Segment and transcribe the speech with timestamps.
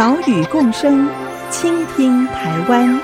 [0.00, 1.06] 岛屿共生，
[1.50, 2.98] 倾听台湾。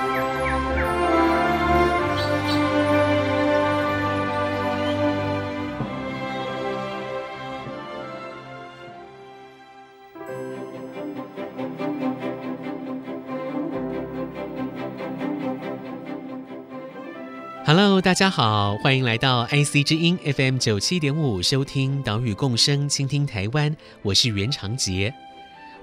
[17.63, 23.77] Hello，大家好，欢迎来到 IC 之音 FM 九七点五，收听岛屿共生，倾听台湾。
[24.01, 25.13] 我是袁长杰。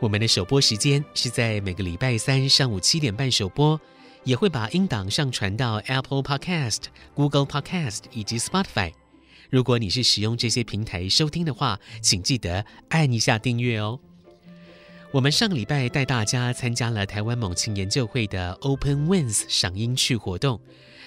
[0.05, 3.81] 我们的首播时间是在每个礼拜三上午七点半首播，
[4.25, 6.83] 也会把音档上传到 Apple Podcast、
[7.15, 8.93] Google Podcast 以及 Spotify。
[9.49, 13.99] 如果你是使用这些平台收听的话，请记得按一下订阅哦。
[15.11, 20.61] 我们上个礼拜带大家参加了台湾猛禽研究会的 Open Wings 赏鹰趣活动，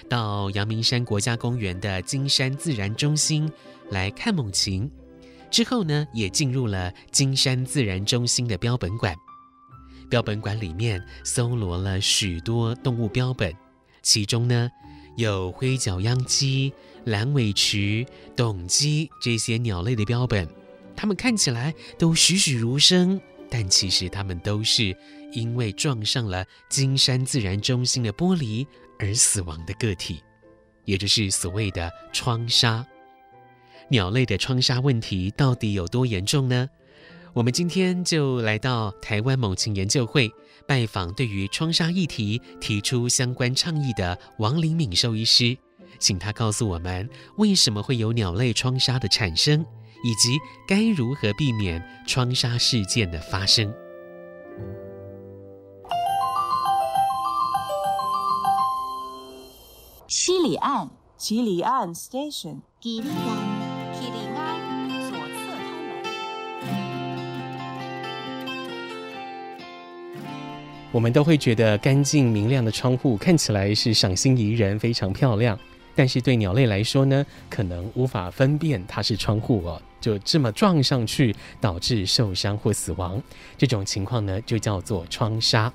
[0.08, 3.48] 到阳明山国家公园的金山自然中心
[3.92, 4.90] 来看猛禽。
[5.50, 9.14] 之后呢，也进入了金山自然中心的标本馆。
[10.10, 13.54] 标本馆里面搜罗了许多动物标本，
[14.02, 14.70] 其中呢
[15.16, 16.72] 有灰脚秧鸡、
[17.04, 20.48] 蓝尾鴝、董鸡这些鸟类的标本。
[20.96, 24.96] 它们看起来都栩栩如生，但其实它们都是
[25.32, 28.66] 因为撞上了金山自然中心的玻璃
[28.98, 30.22] 而死亡的个体，
[30.84, 32.84] 也就是所谓的窗杀。
[33.90, 36.68] 鸟类的窗杀问题到底有多严重呢？
[37.34, 40.30] 我们今天就来到台湾猛禽研究会，
[40.66, 45.56] 拜访对于窗杀议题提出相关倡议的王灵敏兽医师，
[45.98, 49.64] 请他告诉我们为什么会有鸟类窗杀的产生，
[50.02, 53.72] 以及该如何避免窗杀事件的发生。
[60.08, 63.47] 西里岸，七里岸 Station，吉里岸。
[70.90, 75.58] 我们都会觉得干净明亮的窗户看起来是赏心怡人，非常漂亮。
[75.94, 83.22] 但是对鸟类来说呢，可能无法分辨它是窗户哦，就这么撞上去，导致受伤或死亡。
[83.58, 85.70] 这种情况呢，就叫做窗杀。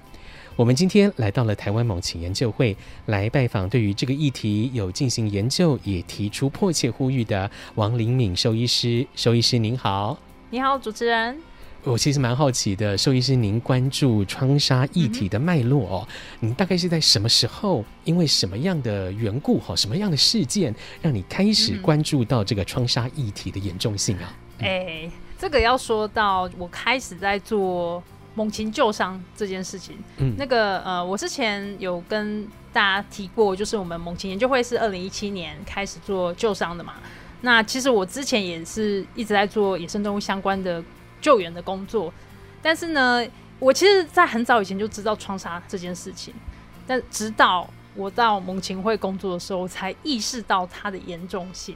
[0.55, 2.75] 我们今天来到了台湾猛禽研究会，
[3.05, 9.05] 来拜访对于这个议题有进行研究，也提出迫切呼吁的王灵敏兽医师。
[9.15, 10.17] 兽医师您好，
[10.49, 11.52] 你好，主持人。
[11.85, 16.07] 我其实蛮好奇的，兽医师，您关注窗纱议题的脉络哦，
[16.39, 24.33] 您、嗯、大概是在什么时候，因为什么样的缘故哈，什么样的事件，让你开始关注到这个窗纱议题的严重性啊？
[24.59, 28.01] 哎、嗯欸，这个要说到我开始在做
[28.33, 36.93] 猛禽救伤这件事情，嗯，那个呃，我之前有跟大家提过，就是我们猛禽研究会是二零一七年开始做救伤的嘛，
[37.41, 40.81] 那其实我之前也是一直在做野生动物相关的。
[41.23, 42.13] 救援的工作，
[42.61, 43.25] 但是呢，
[43.57, 46.33] 我其实，在很早以前就知道窗纱这件事情，
[46.85, 51.75] 但直到我到猛禽会工作的时候，才意识到它的严重性。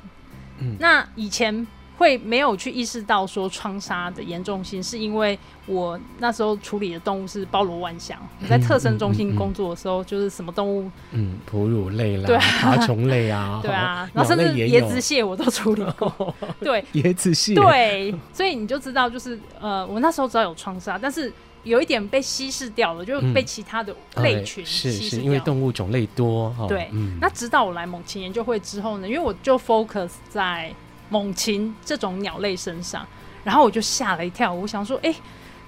[0.60, 1.66] 嗯，那以前。
[1.98, 8.18] 会没有去意识到说窗杀的严重性，是因为我那时候处理的动物是包罗万象。
[8.42, 16.36] 我在特生中心工作的时候，就是什么动物，嗯，哺乳类啦，对啊，爬虫类啊， 对啊，然后甚至椰子蟹我都处理过。
[16.62, 26.54] 对，椰子蟹，对，所以你就知道，就是呃，我那时候知道有窗杀，但是有一点被稀释掉了，就被其他的类群稀释掉，是是因为动物种类多。
[26.68, 30.72] 对，那直到我来猛禽研究会之后呢，因为我就 focus 在。
[31.10, 33.06] 猛禽这种鸟类身上，
[33.44, 34.54] 然后我就吓了一跳。
[34.54, 35.14] 我想说，哎，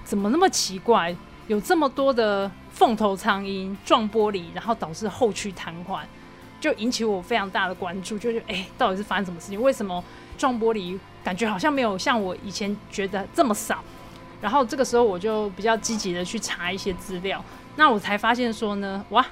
[0.04, 1.14] 怎么那么奇怪？
[1.48, 6.00] 有这么多的凤头苍鹰撞玻璃，然后导致后躯瘫痪，
[6.60, 8.18] 就引起我非常大的关注。
[8.18, 9.60] 就是，哎，到底是发生什么事情？
[9.60, 10.02] 为什么
[10.38, 13.82] 撞玻璃感觉好像没有像我以前觉得这么少？
[14.40, 17.44] 然后这个时候我就比较积极的去查一些资料，
[17.76, 19.26] 那我才发现说呢，哇！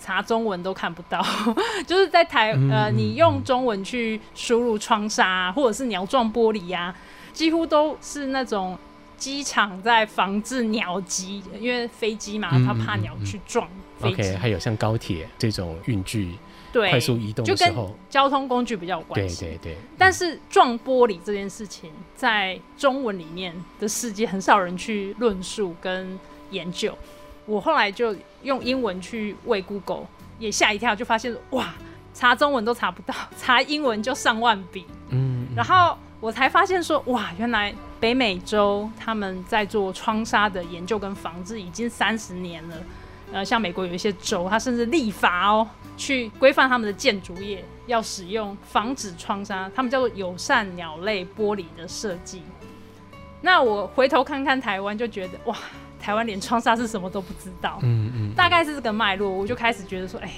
[0.00, 1.24] 查中文都看不到，
[1.86, 6.96] 就是在台呃，你用中文去输入窗杀或者是鸟撞玻璃呀、啊，
[7.32, 8.76] 几乎都是那种
[9.16, 13.68] 机场在防治鸟击，因为飞机嘛，它怕鸟去撞
[13.98, 14.14] 飞机。
[14.14, 16.34] OK，还有像高铁这种运具，
[16.72, 17.74] 对，快速移动就跟
[18.08, 19.44] 交通工具比较有关系。
[19.44, 19.76] 对对对。
[19.98, 26.18] 但是撞玻璃这件事情，在中文里面的世界很少人去论述跟
[26.50, 26.96] 研究。
[27.50, 30.06] 我后来就用英文去喂 Google，
[30.38, 31.74] 也吓一跳，就发现哇，
[32.14, 34.86] 查中文都查不到， 查英文就上万笔。
[35.08, 42.76] 嗯，然后我才发现说，哇，原来北美洲他们在做窗纱的研究跟防治已经三十年了。
[43.32, 52.42] 呃，像美国有一些州，它甚至立法哦，去规范他们的建筑业要使用防止窗纱，他们叫做友善鸟类玻璃的设计。
[53.40, 55.56] 那我回头看看台湾，就觉得哇，
[56.00, 57.78] 台湾连窗纱是什么都不知道。
[57.82, 60.32] 嗯嗯，大概是这个脉络，我就开始觉得说，哎，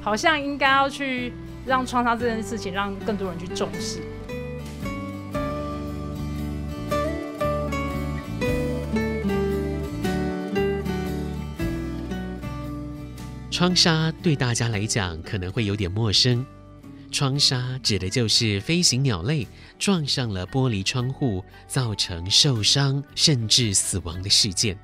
[0.00, 1.32] 好像应该要去
[1.64, 4.02] 让窗纱这件事情让更多人去重视。
[13.50, 16.44] 窗纱对大家来讲可能会有点陌生。
[17.10, 19.46] 窗纱指的就是飞行鸟类
[19.78, 24.78] 撞上了玻璃窗户，造成受伤甚至死亡的事件。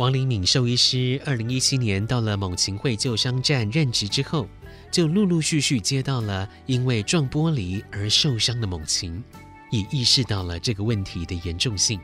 [0.00, 4.48] 王灵敏兽医师二零一七年到了猛禽会救伤站任职之后，
[4.90, 9.22] 就陆陆续续接到了因为撞玻璃而受伤的猛禽，
[9.70, 12.00] 也意识到了这个问题的严重性。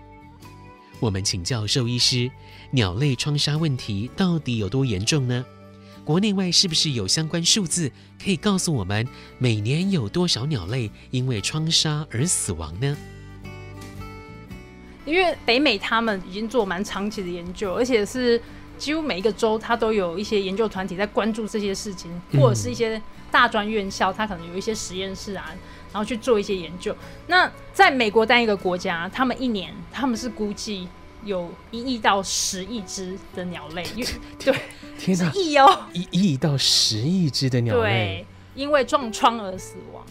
[1.01, 2.31] 我们请教兽医师，
[2.71, 5.43] 鸟类窗纱问题到底有多严重呢？
[6.05, 7.91] 国内外是不是有相关数字
[8.23, 9.09] 可以告诉我们，
[9.39, 12.95] 每年有多少鸟类因为窗纱而死亡呢？
[15.07, 18.39] 因为北美他们已经做蛮长期的研究，而且是
[18.77, 23.01] 几乎每一个州它都有一些研究团体在关注这些事情，或者是一些
[23.31, 25.51] 大专院校，它可能有一些实验室啊，
[25.93, 26.95] 然后去做一些研究。
[27.29, 30.87] 那在美国单一个国家，他们一年他们是估计。
[31.25, 34.55] 有一亿到十亿只的鸟类，因为对，
[34.97, 40.05] 天哪，亿哦，一亿到十亿只的鸟类，对，因为撞窗而死亡，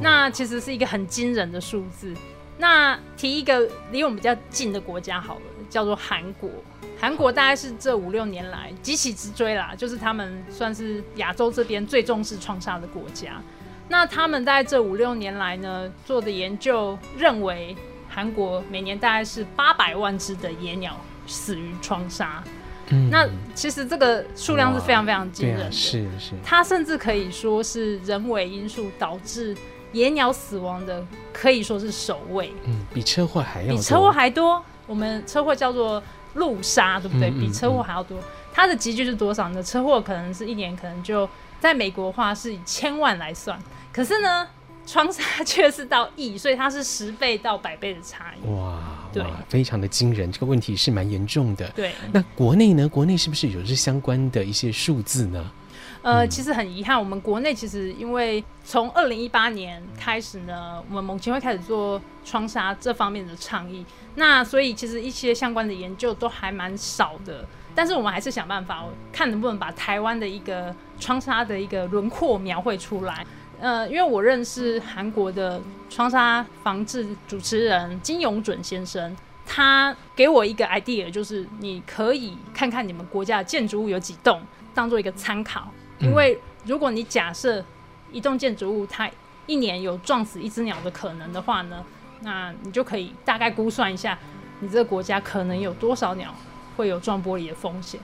[0.00, 2.14] 那其实是一个很惊人的数字。
[2.62, 6.48] 那提一个离我们比较近的国家好了，叫做韩国。
[6.96, 13.42] 韩国大概是这五六年来急起直追啦，就是他们算是亚洲这边最重视窗纱的国家。
[13.88, 17.76] 那他们在这五六年来呢，做的研究认为。
[18.14, 20.94] 韩国每年大概是八百万只的野鸟
[21.26, 22.44] 死于窗纱，
[22.90, 26.32] 嗯，那其实这个数量是非常非常惊人的，是是。
[26.44, 29.56] 它甚至可以说是人为因素导致
[29.92, 32.52] 野鸟死亡的，可以说是首位。
[32.64, 34.62] 嗯，比车祸还要比车祸还多。
[34.86, 36.02] 我们车祸叫做
[36.34, 37.30] 路杀，对不对？
[37.30, 38.18] 比车祸还要多。
[38.52, 39.62] 它的集聚是多少呢？
[39.62, 41.28] 车祸可能是一年可能就
[41.60, 43.58] 在美国的话是以千万来算，
[43.92, 44.46] 可是呢？
[44.84, 48.50] 窗杀却是到亿，所以它是十倍到百倍的差异。
[48.50, 48.80] 哇，
[49.12, 50.30] 对，非常的惊人。
[50.32, 51.68] 这个问题是蛮严重的。
[51.68, 52.88] 对，那国内呢？
[52.88, 55.52] 国内是不是有这相关的一些数字呢？
[56.02, 67.46] 呃，其实很遗憾，我们国内其实因为从二零一八年开始呢，我们猛禽会开始做窗纱这方面的倡议，那所以其实一些相关的研究都还蛮少的。
[67.74, 73.24] 但是我们还是想办法，看能不能把台湾的一个窗纱的一个轮廓描绘出来。
[73.60, 79.16] 呃，因为我认识韩国的窗纱防治主持人金永准先生，
[79.46, 84.42] 他给我一个 idea，就是你可以看看你们国家的建筑物有几栋，
[84.74, 85.70] 当做一个参考。
[86.02, 87.64] 因为如果你假设
[88.10, 89.08] 一栋建筑物它
[89.46, 91.84] 一年有撞死一只鸟的可能的话呢，
[92.20, 94.18] 那你就可以大概估算一下，
[94.60, 96.34] 你这个国家可能有多少鸟
[96.76, 98.00] 会有撞玻璃的风险。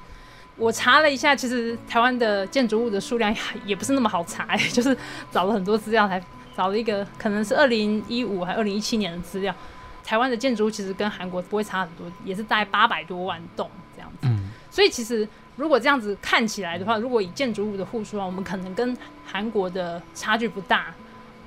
[0.56, 4.96] 我查了一下，其实台湾的建筑物的数量也不是那么好查， 就是
[5.31, 6.20] 找了很多资料才
[6.56, 9.55] 找了一个，可能是二零一五还二零一七年的资料。
[10.02, 14.26] 台湾的建筑物其实跟韩国不会差很多，也是大概八百多万栋这样子。
[14.26, 14.50] 嗯。
[14.70, 15.28] 所以其实
[15.58, 18.96] 如果这样子看起来的话，如果以建筑物的户数啊，我们可能跟
[19.27, 20.86] 韩国的差距不大。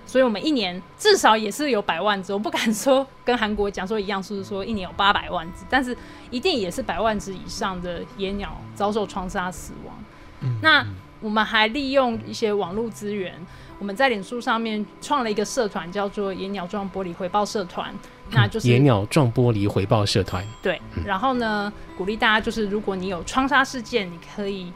[0.06, 5.96] 所以，我们一年至少也是有百万只，我不敢说跟韩国讲说一样，是不是说一年有八百万只，但是
[6.30, 9.96] 一定也是百万只以上的野鸟遭受窗纱死亡。
[10.41, 10.86] 嗯，那
[11.22, 13.34] 我们还利用一些网络资源，
[13.80, 17.94] 我们在脸书上面创了一个社团，叫做“野鸟撞玻璃回报社团”，
[18.32, 20.46] 那就是野鸟撞玻璃回报社团。
[20.62, 24.72] 对，然后呢，鼓励大家就是，如果你有窗纱事件，你可以。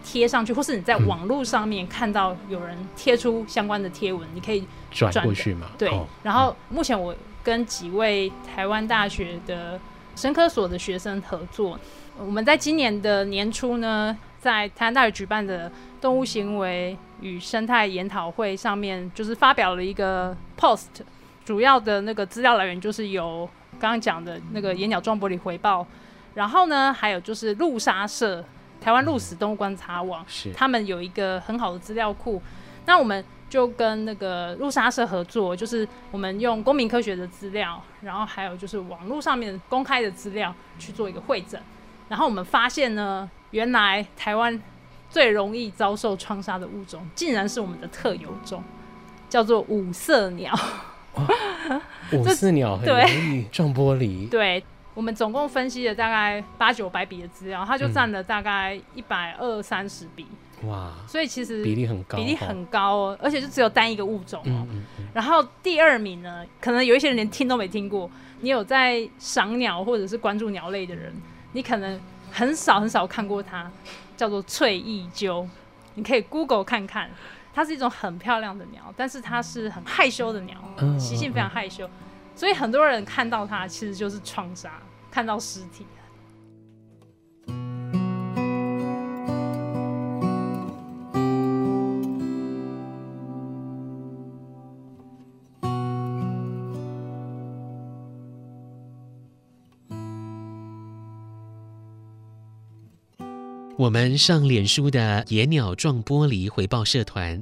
[0.00, 5.66] 贴上去，或是你在网络上面看到有人贴出相关的贴文，嗯、你可以转过去嘛？
[5.76, 5.90] 对。
[5.90, 9.78] 哦、然后目前我跟几位台湾大学的
[10.16, 11.78] 生科所的学生合作，
[12.16, 20.86] 我们在今年的年初呢，在台湾大学举办的动物行为与生态研讨会上面，就是发表了一个 post，
[21.48, 23.48] 主要的那个资料来源就是由
[23.80, 25.86] 刚刚讲的那个野鸟撞玻璃回报，
[26.34, 28.44] 然后呢，还有就是陆沙社。
[28.78, 32.40] 台湾陆死动物观察网，是他们有一个很好的资料库，
[32.84, 41.58] 那我们就跟那个陆沙社合作，就是我们用公民科学的资料，然后还有就是网络上面公开的资料去做一个会诊，
[42.10, 44.60] 然后我们发现呢，原来台湾
[45.08, 48.62] 最容易遭受创伤的物种，竟然是我们的特有种，
[49.30, 50.54] 叫做五色鸟。
[52.12, 54.28] 五色鸟很容易撞玻璃。
[54.28, 54.62] 对，
[54.94, 60.26] 我们总共分析了大概八九百笔的资料，它就占了大概一百二三十笔。
[60.64, 64.46] 哇，所以其实比例很高，比例很高哦，而且就只有单一个物种哦。
[64.46, 65.04] 嗯嗯嗯。
[65.14, 68.10] 然后第二名呢，可能有一些人连听都没听过。
[68.40, 71.12] 你有在赏鸟或者是关注鸟类的人，
[71.52, 72.00] 你可能
[72.32, 73.70] 很少很少看过它，
[74.16, 75.48] 叫做翠翼鸠。
[75.94, 77.10] 你可以 Google 看看，
[77.54, 80.56] 它是一种很漂亮的鸟，但是它是很害羞的鸟，
[80.98, 81.88] 习性非常害羞，
[82.34, 84.72] 所以很多人看到它其实就是窗纱，
[85.10, 85.86] 看到尸体。
[103.78, 107.40] 我们上脸书的野鸟撞玻璃回报社团，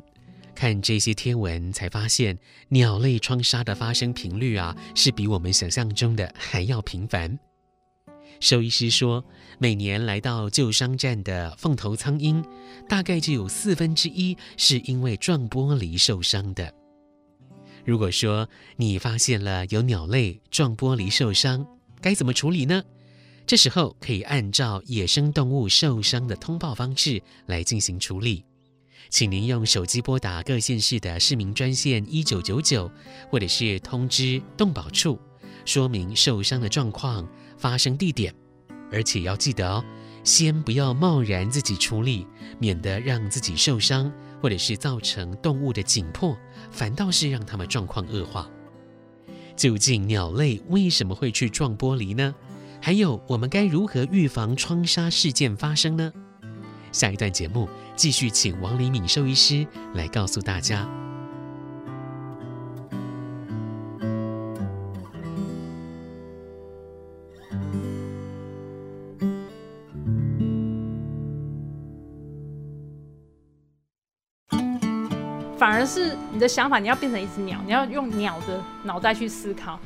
[0.54, 2.38] 看这些贴文，才发现
[2.68, 7.38] 鸟类窗杀的发生频率啊，是比我们想象中的还要频繁。
[8.38, 9.24] 兽医师说，
[9.58, 12.44] 每年来到旧商站的凤头苍鹰，
[12.86, 16.70] 大概就有四分之一是因为撞玻璃受伤的。
[17.86, 21.66] 如果说你发现了有鸟类撞玻璃受伤，
[22.02, 22.82] 该怎么处理呢？
[23.46, 28.44] 这时候可以按照野生动物受伤的通报方式来进行处理，
[29.08, 32.90] 请您用手机拨打各县市的市民专线一九九九，
[33.30, 35.16] 或者是通知动保处，
[35.64, 37.24] 说明受伤的状况、
[37.56, 38.34] 发生地点，
[38.90, 39.84] 而且要记得哦，
[40.24, 42.26] 先不要贸然自己处理，
[42.58, 44.12] 免得让自己受伤，
[44.42, 46.36] 或者是造成动物的紧迫，
[46.72, 48.50] 反倒是让它们状况恶化。
[49.54, 52.34] 究竟鸟类为什么会去撞玻璃呢？
[52.86, 56.12] 还有，我们该如何预防创杀事件发生呢？
[56.92, 60.88] 下一段节目继续请王黎敏兽医师来告诉大家。
[75.58, 79.80] 反而是你的想法，你要变成一只鸟，你要用鸟的脑袋去思考。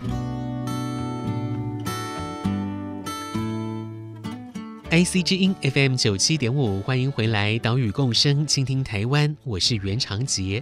[4.91, 10.61] IC 之音 FM 九七点五，欢迎回来，岛屿共生，倾听台湾，我是袁长杰。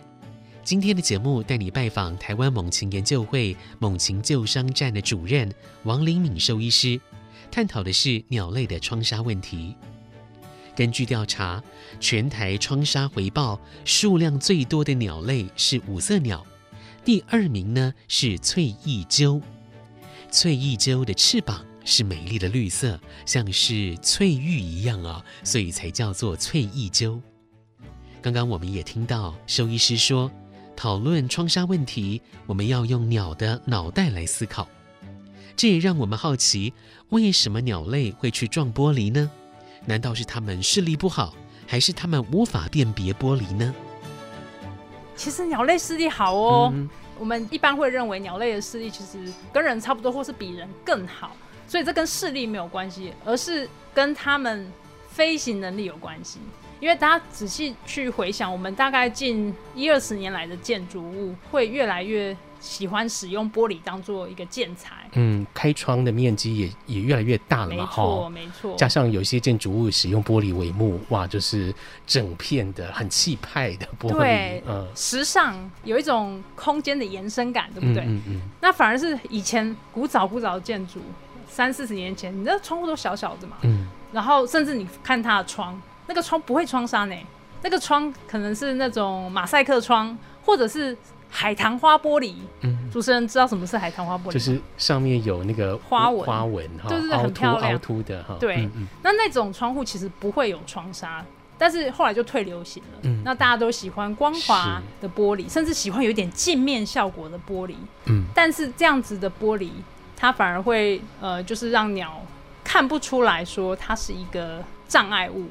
[0.62, 5.50] 今天的节目带你拜访台湾猛禽研究会猛禽救伤站的主任
[5.84, 7.00] 王黎敏兽医师，
[7.50, 9.74] 探讨的是鸟类的创杀问题。
[10.76, 11.64] 根据调查，
[11.98, 16.46] 全台创杀回报数量最多的鸟类是五色鸟，
[17.02, 19.40] 第二名呢是翠翼鸠。
[20.30, 27.18] 翠翼鸠的翅膀，是美丽的绿色，像是翠玉一样啊，所以才叫做翠玉鸠。
[28.20, 30.30] 刚刚我们也听到兽医师说，
[30.76, 34.68] 讨论窗纱问题，我们要用鸟的脑袋来思考。
[35.56, 36.74] 这也让我们好奇，
[37.08, 39.30] 为什么鸟类会去撞玻璃呢？
[39.86, 41.34] 难道是它们视力不好，
[41.66, 43.74] 还是它们无法辨别玻璃呢？
[45.16, 46.86] 其实鸟类视力好哦，嗯、
[47.18, 51.34] 我们一般会认为鸟类的视力其实跟人差不多，或是比人更好。
[51.68, 54.66] 所以这跟视力没有关系，而是跟他们
[55.10, 56.40] 飞行能力有关系。
[56.80, 64.92] 因为大家仔细去回想，我们大概近一二十年来的建筑物会越来越喜欢使用玻璃当做一个建材。
[65.14, 68.04] 嗯，开窗的面积也也越来越大了嘛，哈。
[68.04, 68.76] 没错，没错。
[68.76, 71.74] 加上有一些建筑物使用玻璃帷幕，哇，就是
[72.06, 74.18] 整片的很气派的玻璃。
[74.18, 78.04] 对，嗯，时尚有一种空间的延伸感，对不对？
[78.04, 78.40] 嗯嗯，嗯。
[78.60, 81.00] 那反而是以前古早古早的建筑。
[81.48, 87.16] 三四十年前，你那窗户都小小的嘛，嗯，然后甚至你看它的窗，那个窗不会窗纱呢，
[87.62, 90.96] 那个窗可能是那种马赛克窗，或者是
[91.28, 92.34] 海棠花玻璃。
[92.60, 94.32] 嗯，主持人知道什么是海棠花玻璃？
[94.32, 98.36] 就是上面有那个花纹，花纹哈，对对对，很漂亮，凹凸的哈。
[98.38, 101.24] 对，嗯嗯，那那种窗户其实不会有窗纱，
[101.58, 102.98] 但是后来就退流行了。
[103.02, 107.74] 嗯，那大家都喜欢光滑的玻璃，甚至喜欢有一点镜面效果的玻璃。
[108.06, 109.70] 嗯，但是这样子的玻璃。
[110.20, 112.20] 它反而会呃，就是让鸟
[112.64, 115.46] 看不出来说它是一个障碍物。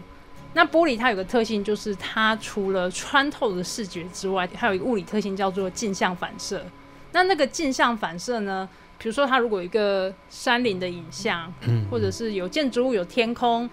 [0.53, 6.65] 那玻璃它有个特性，就是它除了穿透的视觉之外，还有一个物理特性叫做镜像反射。
[7.13, 11.51] 那那个镜像反射呢，比如说它如果有一个山林的影像，
[11.89, 13.69] 或者是有建筑物、有天空，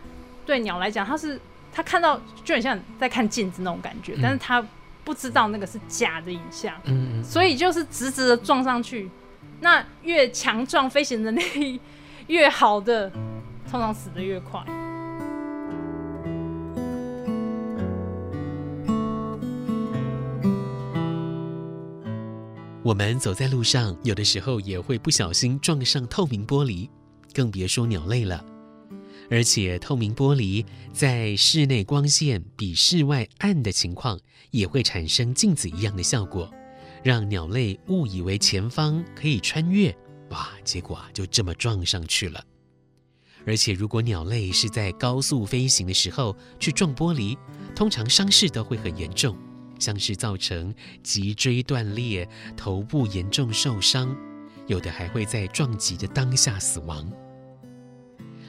[0.46, 1.40] 对鸟来讲，它是
[1.72, 4.64] 它看到就很像在看镜子那种感觉，但是它
[5.02, 6.72] 不知道那个是假的影像，
[7.24, 9.10] 所以就是直直的撞上去。
[9.64, 11.80] 那越强壮飞行能力
[12.26, 13.08] 越好的
[13.70, 14.62] 通常死的越快。
[22.82, 26.86] 我们走在路上有的时候也会不小心撞上透明玻璃
[27.32, 28.44] 更别说鸟类了。
[29.30, 36.52] 而且透明玻璃在室内光线比室外暗的情况也会产生镜子一样的效果。
[37.04, 39.94] 让鸟类误以为前方可以穿越，
[40.30, 42.42] 哇，结果啊就这么撞上去了。
[43.46, 47.36] 而且，如果鸟类是在高速飞行的时候去撞玻璃，
[47.76, 49.36] 通常伤势都会很严重，
[49.78, 54.16] 像是造成脊椎断裂、头部严重受伤，
[54.66, 57.06] 有的还会在撞击的当下死亡。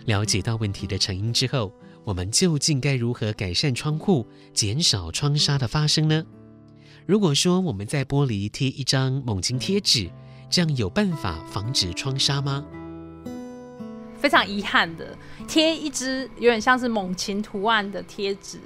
[0.05, 1.74] 了解到问题的成因之后，
[2.05, 6.25] 我们究竟该如何改善窗户，减少窗杀的发生呢？
[7.07, 10.09] 如果说我们在玻璃贴一张猛禽贴纸，
[10.50, 12.65] 这样有办法防止窗杀吗？
[14.17, 15.15] 非常遗憾的，
[15.47, 18.59] 贴一只有点像是猛禽图案的贴纸，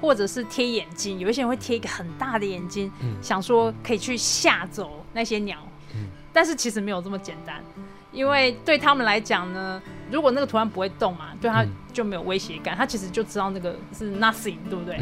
[0.00, 5.58] 或者是贴眼睛，有一些人会贴一个很大的眼睛，嗯、想说可以去吓走那些鸟，
[5.94, 7.62] 嗯、但是其实没有这么简单。
[8.10, 9.80] 因为对他们来讲呢，
[10.10, 14.98] 如果那个图案不会动嘛，对他就没有威胁感，他其实就知道那个是 nothing，对不对？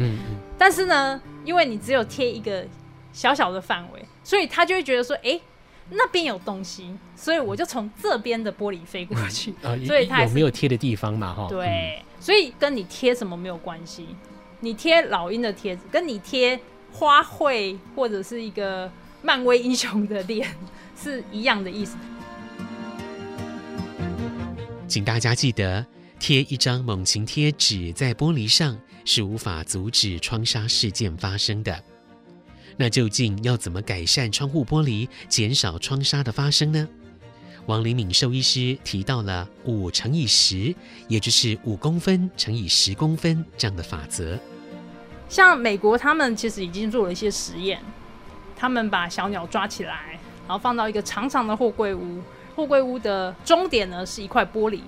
[0.57, 2.65] 但是呢，因为你只有贴一个
[3.13, 5.39] 小小的范围，所以他就会觉得说，哎，
[5.91, 9.51] 那边有东西，所以我就从这边的玻璃飞过去。
[9.63, 11.33] 啊，所以他有没有贴的地方嘛？
[11.33, 11.47] 哈。
[11.49, 14.07] 对，所以跟你贴什么没有关系。
[14.59, 16.59] 你贴老鹰的贴纸，跟你贴
[16.91, 20.49] 花卉或者是一个漫威英雄的脸
[20.99, 21.95] 是一样的意思。
[24.87, 25.85] 请大家记得，
[26.19, 31.83] 贴一张猛禽贴纸在玻璃上是无法阻止窗杀事件发生的。
[32.75, 36.87] 那究竟要怎么改善窗户玻璃，减少窗杀的发生呢？
[37.65, 40.73] 王灵敏兽医师提到了五乘以十，
[41.07, 44.39] 也就是五公分乘以十公分这样的法则。
[45.27, 47.81] 像美国，他们其实已经做了一些实验，
[48.55, 52.21] 他们把小鸟抓起来，然后放到一个长长的货柜屋。
[52.55, 54.79] 货柜屋的终点呢是一块玻璃，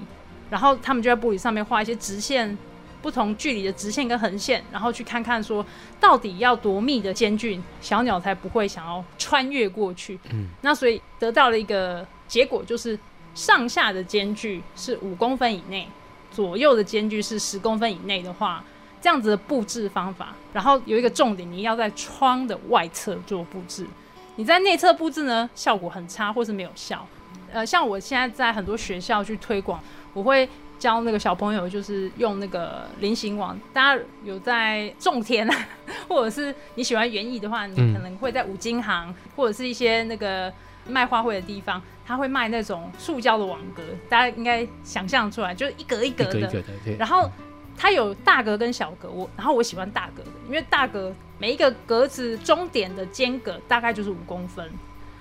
[0.49, 2.57] 然后他们就在玻璃上面画一些直线，
[3.01, 5.65] 不同距离的直线跟横线，然后去看看说
[5.99, 10.19] 到底要多密的间距，小鸟才不会想要穿越过去。
[10.31, 12.97] 嗯，那所以得到了一个结果，就是
[13.33, 15.87] 上下的间距是五公分以内，
[16.31, 18.63] 左右的间距是十公分以内的话，
[19.01, 23.87] 这样子的布置方法，然后有一个重点，你要在窗的外侧做布置，
[24.35, 27.07] 你在内侧布置呢，效果很差或是没有效。
[27.51, 29.81] 呃，像我现在在很多学校去推广，
[30.13, 33.59] 我会教那个小朋友，就是用那个菱形网。
[33.73, 35.47] 大家有在种田，
[36.07, 40.51] 或者是你喜欢园艺的话，你可能会在五金行或者是一些那个
[40.87, 43.83] 卖花卉的地方，他会卖那种塑胶的网格。
[44.07, 46.37] 大家应该想象出来，就是一格一格的。
[46.37, 46.95] 一格一格的，对。
[46.97, 47.29] 然后
[47.77, 54.69] 它有大格跟小格，我然后我喜欢大格的，因为大格每一个格子终点的间隔大概就是五公分。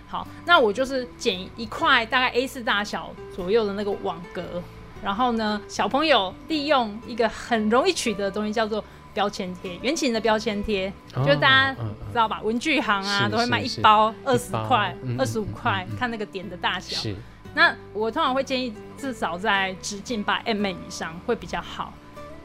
[0.09, 4.63] 好，那我就是剪一块大概 A 四大小左右的那个网格，
[5.03, 8.83] 然后呢，小朋友利用一个很容易取得的东西叫做
[9.15, 11.75] 标签贴，圆形的标签贴，哦、就大家
[12.11, 12.41] 知道吧？
[12.43, 16.97] 文具行啊都会卖一包二十块、二十五块，看那个点的大小。
[16.97, 17.17] 是，
[17.55, 21.93] 那我通常会建议至少在直径八 mm 以上会比较好。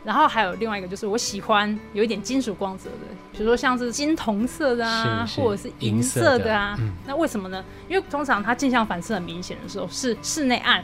[0.05, 6.77] 然后还有另外一个，就是我喜欢有一点金属光泽的，比如说像是金铜色的啊，是是或者是银色的啊。
[7.07, 7.63] 那为什么呢？
[7.87, 10.83] 因为通常它镜像反射很明显的时候是室内暗，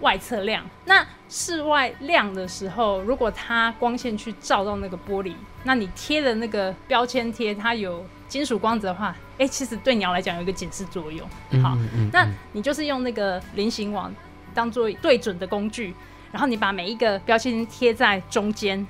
[0.00, 0.64] 外侧亮。
[0.84, 5.34] 那室外亮的时候，如果它光线去照到那个玻璃，
[5.64, 11.26] 那你贴的那个标签贴它有金属光泽的话，哎，其实对鸟来讲有一个警示作用。
[11.62, 14.14] 好，嗯嗯嗯、那你就是用那个菱形网
[14.54, 15.94] 当做对准的工具。
[16.30, 18.86] 然后你把每一个标签贴在中间，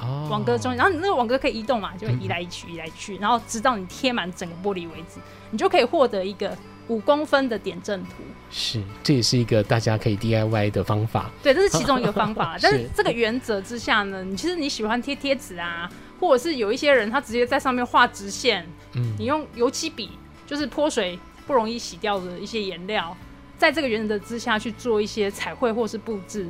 [0.00, 5.18] 哦，网格中，然后你那个网格可以移动嘛，就移来移去，移来移去，然后直到你贴满整个玻璃为止，
[5.50, 6.56] 你就可以获得一个
[6.88, 8.10] 五公分的点阵图。
[8.50, 11.30] 是，这也是一个大家可以 DIY 的方法。
[11.42, 12.56] 对，这是其中一个方法。
[12.62, 20.10] 但是这个原则之下呢，你其实你喜欢贴贴纸啊，或者是有一些人他直接在上面画直线，嗯，你用油漆笔，
[20.46, 23.16] 就是泼水不容易洗掉的一些颜料，
[23.58, 26.46] 在这个原则之下去做一些彩绘或是布置。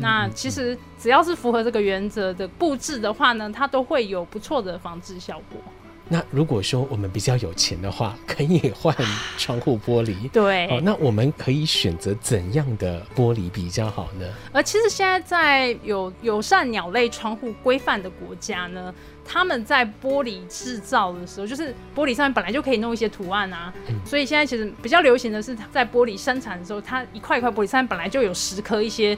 [0.00, 5.60] 那其实只要是符合这个原则的布置的话呢，它都会有不错的防治效果。
[6.08, 8.94] 那如果说我们比较有钱的话，可以换
[9.36, 10.14] 窗户玻璃。
[10.30, 14.26] 对，哦，那我们可以选择怎样的玻璃比较好呢？
[14.52, 29.16] 而其实现在在有友善鸟类窗户规范的国家呢，他们在玻璃制造的时候，就是玻璃上面本来就可以弄一些图案啊，嗯、所以现在其实比较流行的是在玻璃生产的时候，它一块一块玻璃上面本来就有十颗一些。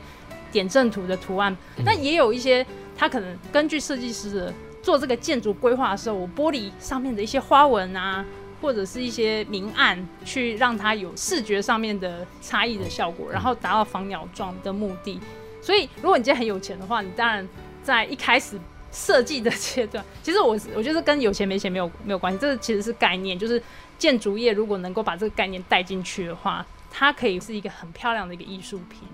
[0.51, 2.65] 点阵图的图案，但也有一些，
[2.97, 4.55] 它可能根据设计师的
[4.89, 8.25] 做这个建筑规划的时候，我玻璃上面的一些花纹啊，
[8.59, 15.21] 或者是一些明暗，去让它有视觉上面的差异的效果，然后达到防鸟撞的目的。
[15.61, 17.47] 所以，如果你今天很有钱的话，你当然
[17.83, 18.59] 在一开始
[18.91, 23.63] 设计的阶段，其实我我觉得跟有钱没钱没有没有关系，这个其实是概念，就是
[23.99, 29.07] 建筑业如果能够把这个概念带进去的话，它可以是一个很漂亮的一个艺术品，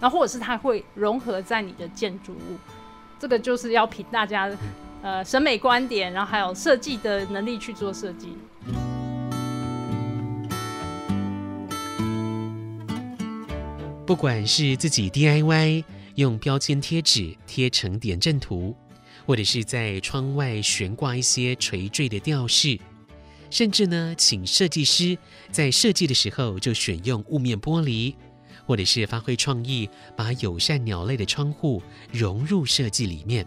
[0.00, 2.58] 然后或者是它会融合在你的建筑物，
[3.20, 4.50] 这个就是要凭大家
[5.02, 8.28] 呃审美观点，然后还有设计的能力去做设计。
[14.04, 15.84] 不管是自己 DIY
[16.16, 18.76] 用标签贴纸贴成点阵图，
[19.24, 22.78] 或者是在窗外悬挂一些垂坠的吊饰，
[23.48, 25.16] 甚至呢，请设计师
[25.50, 28.14] 在设计的时候就选用雾面玻璃，
[28.66, 33.46] 或者是发挥创意，把友善鸟类的窗户融入设计里面，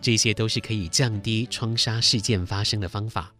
[0.00, 3.32] 这些都是可以降低窗杀事件发生的方法。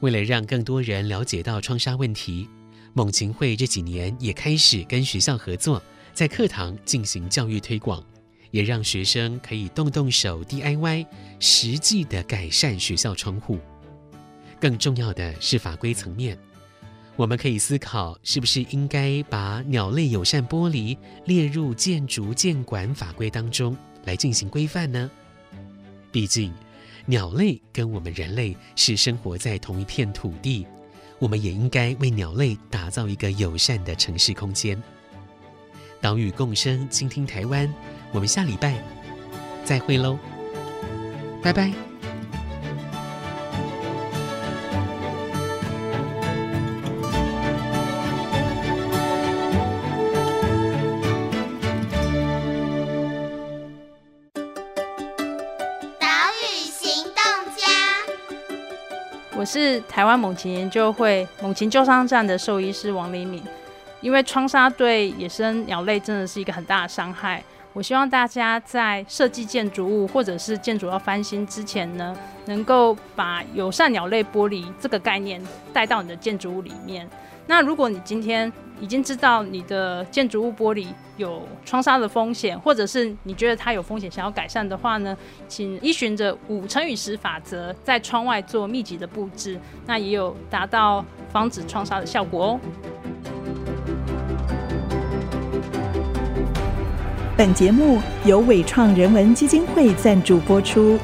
[0.00, 2.48] 为了让更多人了解到窗杀问题，
[2.94, 5.82] 猛禽会这几年也开始跟学校合作，
[6.14, 8.04] 在课堂进行教育推广，
[8.50, 11.06] 也让学生可以动动手 DIY，
[11.40, 13.58] 实际的改善学校窗户。
[14.60, 16.38] 更重要的是法规层面，
[17.16, 25.10] 我们可以思考是不是应该把鸟类友善玻璃列入建筑建管法规当中来进行规范呢？
[26.10, 26.52] 毕竟，
[27.06, 30.66] 鸟类跟我们人类是生活在同一片土地。
[31.18, 34.80] 我们也应该为鸟类打造一个友善的城市空间。
[36.00, 37.72] 岛屿共生，倾听台湾。
[38.12, 38.80] 我们下礼拜
[39.64, 40.16] 再会喽，
[41.42, 41.87] 拜拜。
[59.98, 63.42] 台湾猛禽研究会猛禽救伤站的兽医师王黎敏。
[64.00, 77.04] 因为窗纱对野生鸟类真的是一个很大的伤害，我希望大家在设计建筑物或者是建筑要翻新之前呢，能够把友善鸟类玻璃这个概念带到你的建筑物里面。
[77.48, 80.86] 那如果你今天已经知道你的建筑物玻璃
[81.16, 85.16] 有窗杀的风险，或者是你觉得它有风险想要改善的话呢，
[85.48, 92.60] 请依循着五乘以十法则，在窗外做密集的布置，那也有达到防止窗杀的效果哦。
[97.36, 100.98] 本节目由伟创人文基金会赞助播出，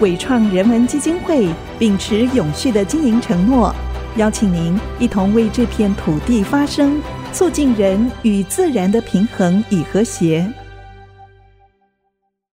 [0.00, 3.74] 伟创人文基金会秉持永续的经营承诺。
[4.16, 7.00] 邀请您一同为这片土地发声，
[7.32, 10.50] 促进人与自然的平衡与和谐。